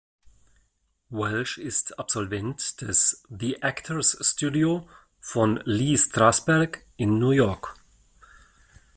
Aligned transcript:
Welsh 1.11 1.59
ist 1.59 1.99
Absolvent 1.99 2.81
des 2.81 3.21
The 3.29 3.61
Actors 3.61 4.17
Studio 4.19 4.89
von 5.19 5.61
Lee 5.65 5.95
Strasberg 5.95 6.87
in 6.97 7.19
New 7.19 7.29
York. 7.29 7.75